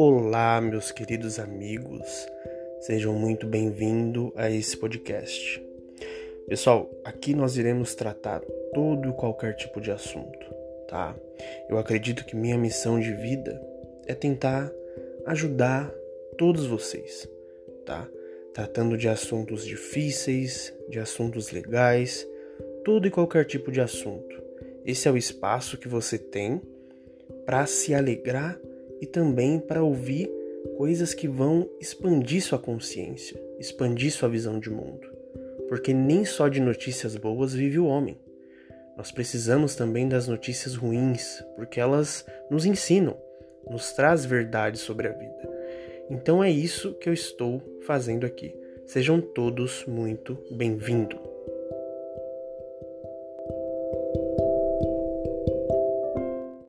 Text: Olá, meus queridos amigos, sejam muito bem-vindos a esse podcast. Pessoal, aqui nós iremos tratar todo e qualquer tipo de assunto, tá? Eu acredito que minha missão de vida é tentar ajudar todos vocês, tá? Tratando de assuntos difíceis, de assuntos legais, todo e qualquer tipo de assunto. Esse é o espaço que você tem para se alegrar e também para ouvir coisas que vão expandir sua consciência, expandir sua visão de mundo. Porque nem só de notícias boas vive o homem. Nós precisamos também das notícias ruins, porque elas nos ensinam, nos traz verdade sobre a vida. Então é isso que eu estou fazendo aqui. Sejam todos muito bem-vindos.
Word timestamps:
Olá, 0.00 0.60
meus 0.60 0.92
queridos 0.92 1.40
amigos, 1.40 2.06
sejam 2.82 3.14
muito 3.14 3.48
bem-vindos 3.48 4.30
a 4.36 4.48
esse 4.48 4.76
podcast. 4.76 5.60
Pessoal, 6.46 6.88
aqui 7.04 7.34
nós 7.34 7.56
iremos 7.56 7.96
tratar 7.96 8.40
todo 8.72 9.08
e 9.08 9.12
qualquer 9.14 9.56
tipo 9.56 9.80
de 9.80 9.90
assunto, 9.90 10.54
tá? 10.86 11.16
Eu 11.68 11.78
acredito 11.78 12.24
que 12.24 12.36
minha 12.36 12.56
missão 12.56 13.00
de 13.00 13.12
vida 13.12 13.60
é 14.06 14.14
tentar 14.14 14.70
ajudar 15.26 15.92
todos 16.38 16.64
vocês, 16.64 17.28
tá? 17.84 18.08
Tratando 18.54 18.96
de 18.96 19.08
assuntos 19.08 19.66
difíceis, 19.66 20.72
de 20.88 21.00
assuntos 21.00 21.50
legais, 21.50 22.24
todo 22.84 23.08
e 23.08 23.10
qualquer 23.10 23.46
tipo 23.46 23.72
de 23.72 23.80
assunto. 23.80 24.40
Esse 24.86 25.08
é 25.08 25.10
o 25.10 25.16
espaço 25.16 25.76
que 25.76 25.88
você 25.88 26.16
tem 26.16 26.62
para 27.44 27.66
se 27.66 27.92
alegrar 27.92 28.60
e 29.00 29.06
também 29.06 29.58
para 29.58 29.82
ouvir 29.82 30.30
coisas 30.76 31.14
que 31.14 31.28
vão 31.28 31.68
expandir 31.80 32.42
sua 32.42 32.58
consciência, 32.58 33.40
expandir 33.58 34.12
sua 34.12 34.28
visão 34.28 34.58
de 34.58 34.70
mundo. 34.70 35.08
Porque 35.68 35.92
nem 35.92 36.24
só 36.24 36.48
de 36.48 36.60
notícias 36.60 37.16
boas 37.16 37.52
vive 37.52 37.78
o 37.78 37.86
homem. 37.86 38.18
Nós 38.96 39.12
precisamos 39.12 39.74
também 39.74 40.08
das 40.08 40.26
notícias 40.26 40.74
ruins, 40.74 41.42
porque 41.54 41.78
elas 41.78 42.26
nos 42.50 42.64
ensinam, 42.64 43.16
nos 43.68 43.92
traz 43.92 44.24
verdade 44.24 44.78
sobre 44.78 45.08
a 45.08 45.12
vida. 45.12 45.48
Então 46.10 46.42
é 46.42 46.50
isso 46.50 46.94
que 46.94 47.08
eu 47.08 47.12
estou 47.12 47.62
fazendo 47.82 48.24
aqui. 48.24 48.54
Sejam 48.86 49.20
todos 49.20 49.84
muito 49.86 50.38
bem-vindos. 50.50 51.27